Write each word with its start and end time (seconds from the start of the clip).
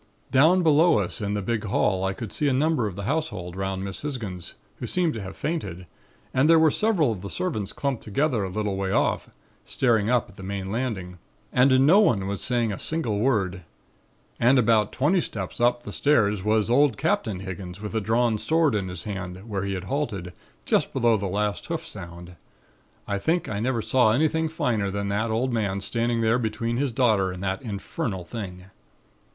"Down 0.31 0.63
below 0.63 0.97
us 0.97 1.21
in 1.21 1.35
the 1.35 1.43
big 1.43 1.63
hall 1.65 2.03
I 2.03 2.13
could 2.13 2.33
see 2.33 2.47
a 2.47 2.53
number 2.53 2.87
of 2.87 2.95
the 2.95 3.03
household 3.03 3.55
'round 3.55 3.83
Miss 3.83 4.01
Hisgins, 4.01 4.55
who 4.77 4.87
seemed 4.87 5.13
to 5.13 5.21
have 5.21 5.37
fainted 5.37 5.85
and 6.33 6.49
there 6.49 6.57
were 6.57 6.71
several 6.71 7.11
of 7.11 7.21
the 7.21 7.29
servants 7.29 7.71
clumped 7.71 8.01
together 8.01 8.43
a 8.43 8.49
little 8.49 8.75
way 8.77 8.91
off, 8.91 9.29
staring 9.63 10.09
up 10.09 10.27
at 10.27 10.37
the 10.37 10.41
main 10.41 10.71
landing 10.71 11.19
and 11.53 11.85
no 11.85 11.99
one 11.99 12.35
saying 12.37 12.71
a 12.71 12.79
single 12.79 13.19
word. 13.19 13.61
And 14.39 14.57
about 14.57 14.87
some 14.87 14.93
twenty 14.97 15.21
steps 15.21 15.61
up 15.61 15.83
the 15.83 15.91
stairs 15.91 16.43
was 16.43 16.69
the 16.69 16.73
old 16.73 16.97
Captain 16.97 17.41
Hisgins 17.41 17.79
with 17.79 17.93
a 17.93 18.01
drawn 18.01 18.39
sword 18.39 18.73
in 18.73 18.87
his 18.87 19.03
hand 19.03 19.47
where 19.47 19.63
he 19.65 19.75
had 19.75 19.83
halted, 19.83 20.33
just 20.65 20.93
below 20.93 21.15
the 21.15 21.27
last 21.27 21.67
hoof 21.67 21.85
sound. 21.85 22.37
I 23.07 23.19
think 23.19 23.47
I 23.47 23.59
never 23.59 23.83
saw 23.83 24.09
anything 24.09 24.49
finer 24.49 24.89
than 24.89 25.09
the 25.09 25.27
old 25.29 25.53
man 25.53 25.79
standing 25.79 26.21
there 26.21 26.39
between 26.39 26.77
his 26.77 26.91
daughter 26.91 27.31
and 27.31 27.43
that 27.43 27.61
infernal 27.61 28.25
thing. 28.25 28.65